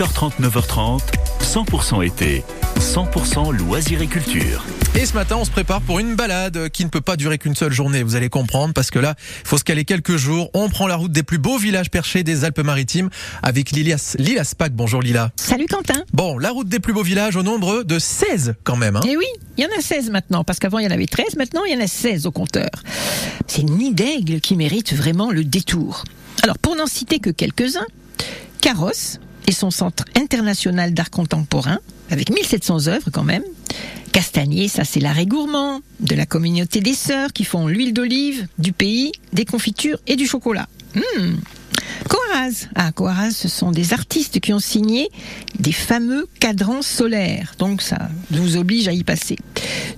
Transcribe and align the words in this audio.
8h30, 0.00 0.40
9h30, 0.40 1.00
100% 1.42 2.06
été, 2.06 2.42
100% 2.78 3.54
loisirs 3.54 4.00
et 4.00 4.06
culture. 4.06 4.64
Et 4.98 5.04
ce 5.04 5.12
matin, 5.12 5.36
on 5.38 5.44
se 5.44 5.50
prépare 5.50 5.82
pour 5.82 5.98
une 5.98 6.14
balade 6.14 6.70
qui 6.70 6.86
ne 6.86 6.88
peut 6.88 7.02
pas 7.02 7.16
durer 7.16 7.36
qu'une 7.36 7.54
seule 7.54 7.74
journée, 7.74 8.02
vous 8.02 8.16
allez 8.16 8.30
comprendre, 8.30 8.72
parce 8.72 8.90
que 8.90 8.98
là, 8.98 9.14
il 9.42 9.46
faut 9.46 9.58
se 9.58 9.64
caler 9.64 9.84
quelques 9.84 10.16
jours. 10.16 10.48
On 10.54 10.70
prend 10.70 10.86
la 10.86 10.96
route 10.96 11.12
des 11.12 11.22
plus 11.22 11.36
beaux 11.36 11.58
villages 11.58 11.90
perchés 11.90 12.22
des 12.22 12.44
Alpes-Maritimes 12.46 13.10
avec 13.42 13.72
Lila, 13.72 13.96
Lila 14.16 14.44
Spack. 14.44 14.72
Bonjour 14.72 15.02
Lila. 15.02 15.32
Salut 15.36 15.66
Quentin. 15.66 16.02
Bon, 16.14 16.38
la 16.38 16.50
route 16.50 16.68
des 16.70 16.80
plus 16.80 16.94
beaux 16.94 17.02
villages 17.02 17.36
au 17.36 17.42
nombre 17.42 17.82
de 17.82 17.98
16 17.98 18.54
quand 18.64 18.76
même. 18.76 18.96
Hein 18.96 19.02
Eh 19.06 19.18
oui, 19.18 19.26
il 19.58 19.64
y 19.64 19.66
en 19.66 19.78
a 19.78 19.82
16 19.82 20.08
maintenant, 20.08 20.44
parce 20.44 20.58
qu'avant 20.58 20.78
il 20.78 20.86
y 20.86 20.88
en 20.88 20.92
avait 20.92 21.08
13, 21.08 21.36
maintenant 21.36 21.64
il 21.66 21.74
y 21.74 21.76
en 21.76 21.84
a 21.84 21.86
16 21.86 22.24
au 22.24 22.30
compteur. 22.30 22.70
C'est 23.46 23.60
une 23.60 23.76
nid 23.76 23.92
d'aigle 23.92 24.40
qui 24.40 24.56
mérite 24.56 24.94
vraiment 24.94 25.30
le 25.30 25.44
détour. 25.44 26.04
Alors 26.42 26.56
pour 26.56 26.74
n'en 26.74 26.86
citer 26.86 27.18
que 27.18 27.28
quelques-uns, 27.28 27.86
Carrosse 28.62 29.18
son 29.52 29.70
centre 29.70 30.04
international 30.16 30.94
d'art 30.94 31.10
contemporain, 31.10 31.78
avec 32.10 32.30
1700 32.30 32.88
œuvres 32.88 33.10
quand 33.12 33.24
même. 33.24 33.44
Castagnier, 34.12 34.68
ça 34.68 34.84
c'est 34.84 35.00
l'arrêt 35.00 35.26
gourmand 35.26 35.80
de 36.00 36.14
la 36.14 36.26
communauté 36.26 36.80
des 36.80 36.94
sœurs 36.94 37.32
qui 37.32 37.44
font 37.44 37.68
l'huile 37.68 37.92
d'olive 37.92 38.46
du 38.58 38.72
pays, 38.72 39.12
des 39.32 39.44
confitures 39.44 39.98
et 40.06 40.16
du 40.16 40.26
chocolat. 40.26 40.68
Hmm. 40.94 41.36
Coaraz. 42.08 42.68
Ah, 42.74 42.92
Coaraz, 42.92 43.32
ce 43.32 43.48
sont 43.48 43.70
des 43.70 43.92
artistes 43.92 44.40
qui 44.40 44.52
ont 44.52 44.58
signé 44.58 45.08
des 45.58 45.72
fameux 45.72 46.28
cadrans 46.40 46.82
solaires. 46.82 47.54
Donc 47.58 47.82
ça 47.82 48.08
vous 48.30 48.56
oblige 48.56 48.88
à 48.88 48.92
y 48.92 49.04
passer. 49.04 49.36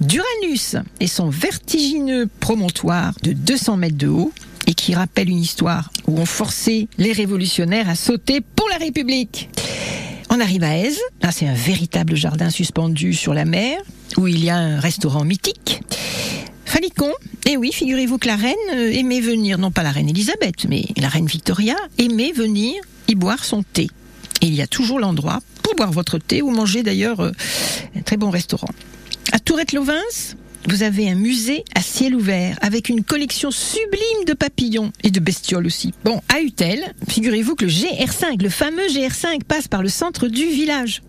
Duranus 0.01 0.77
et 1.01 1.07
son 1.07 1.31
vertigineux 1.31 2.29
promontoire 2.41 3.15
de 3.23 3.33
200 3.33 3.77
mètres 3.77 3.97
de 3.97 4.09
haut 4.09 4.33
et 4.67 4.75
qui 4.75 4.95
rappelle 4.95 5.29
une 5.29 5.41
histoire 5.41 5.91
où 6.07 6.19
on 6.19 6.27
forçait 6.27 6.89
les 6.99 7.13
révolutionnaires 7.13 7.89
à 7.89 7.95
sauter 7.95 8.41
pour 8.41 8.69
la 8.69 8.77
République. 8.77 9.49
On 10.31 10.41
arrive 10.41 10.65
à 10.65 10.79
Aise, 10.79 10.99
là 11.23 11.31
c'est 11.31 11.47
un 11.47 11.55
véritable 11.55 12.17
jardin 12.17 12.51
suspendu 12.51 13.13
sur 13.13 13.35
la 13.35 13.45
mer, 13.45 13.81
où 14.17 14.27
il 14.27 14.43
y 14.43 14.51
a 14.51 14.57
un 14.57 14.81
restaurant 14.81 15.25
mythique. 15.25 15.83
Falicon, 16.65 17.13
et 17.47 17.59
oui, 17.59 17.71
figurez-vous 17.71 18.17
que 18.17 18.29
la 18.29 18.37
reine 18.37 18.55
euh, 18.73 18.93
aimait 18.93 19.21
venir, 19.21 19.59
non 19.59 19.71
pas 19.71 19.83
la 19.83 19.91
reine 19.91 20.09
Elisabeth, 20.09 20.65
mais 20.69 20.85
la 20.97 21.09
reine 21.09 21.27
Victoria, 21.27 21.77
aimait 21.99 22.33
venir 22.33 22.75
y 23.09 23.15
boire 23.15 23.45
son 23.45 23.63
thé. 23.63 23.89
Et 24.41 24.47
il 24.47 24.55
y 24.55 24.63
a 24.63 24.67
toujours 24.67 24.99
l'endroit 24.99 25.41
pour 25.63 25.75
boire 25.75 25.93
votre 25.93 26.17
thé 26.17 26.41
ou 26.41 26.51
manger 26.51 26.83
d'ailleurs 26.83 27.21
euh, 27.21 27.31
un 27.95 28.01
très 28.01 28.17
bon 28.17 28.31
restaurant. 28.31 28.71
À 29.33 29.39
Tourette-Lovins, 29.39 30.01
vous 30.69 30.83
avez 30.83 31.11
un 31.11 31.15
musée 31.15 31.65
à 31.75 31.81
ciel 31.81 32.15
ouvert 32.15 32.59
avec 32.63 32.89
une 32.89 33.03
collection 33.03 33.51
sublime 33.51 34.25
de 34.27 34.33
papillons 34.33 34.93
et 35.03 35.11
de 35.11 35.21
bestioles 35.21 35.67
aussi. 35.67 35.93
Bon, 36.05 36.21
à 36.29 36.41
Utel, 36.41 36.95
figurez-vous 37.09 37.57
que 37.57 37.65
le 37.65 37.71
GR5, 37.71 38.43
le 38.43 38.49
fameux 38.49 38.87
GR5 38.87 39.43
passe 39.45 39.69
par 39.69 39.83
le 39.83 39.89
centre 39.89 40.29
du 40.29 40.47
village. 40.47 41.03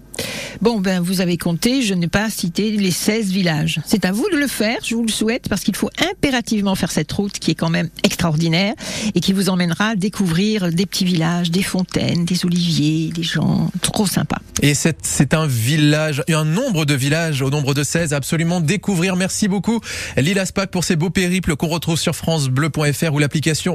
Bon, 0.61 0.79
ben, 0.79 1.01
vous 1.01 1.21
avez 1.21 1.37
compté, 1.37 1.81
je 1.81 1.93
n'ai 1.93 2.07
pas 2.07 2.29
cité 2.29 2.71
les 2.71 2.91
16 2.91 3.31
villages. 3.31 3.81
C'est 3.85 4.05
à 4.05 4.11
vous 4.11 4.27
de 4.31 4.37
le 4.37 4.47
faire, 4.47 4.77
je 4.83 4.95
vous 4.95 5.03
le 5.03 5.11
souhaite, 5.11 5.47
parce 5.49 5.61
qu'il 5.61 5.75
faut 5.75 5.89
impérativement 6.11 6.75
faire 6.75 6.91
cette 6.91 7.11
route 7.11 7.37
qui 7.39 7.51
est 7.51 7.55
quand 7.55 7.69
même 7.69 7.89
extraordinaire 8.03 8.73
et 9.13 9.19
qui 9.19 9.33
vous 9.33 9.49
emmènera 9.49 9.95
découvrir 9.95 10.71
des 10.71 10.85
petits 10.85 11.05
villages, 11.05 11.51
des 11.51 11.63
fontaines, 11.63 12.25
des 12.25 12.45
oliviers, 12.45 13.11
des 13.13 13.23
gens 13.23 13.69
trop 13.81 14.07
sympas. 14.07 14.39
Et 14.61 14.73
c'est 14.73 15.33
un 15.33 15.47
village, 15.47 16.23
un 16.29 16.45
nombre 16.45 16.85
de 16.85 16.93
villages 16.93 17.41
au 17.41 17.49
nombre 17.49 17.73
de 17.73 17.83
16 17.83 18.13
à 18.13 18.19
absolument 18.23 18.61
découvrir. 18.61 19.17
Merci 19.17 19.49
beaucoup 19.49 19.81
Lila 20.15 20.45
Spack 20.45 20.71
pour 20.71 20.85
ces 20.85 20.95
beaux 20.95 21.09
périples 21.09 21.57
qu'on 21.57 21.67
retrouve 21.67 21.99
sur 21.99 22.15
francebleu.fr 22.15 23.13
ou 23.13 23.19
l'application 23.19 23.71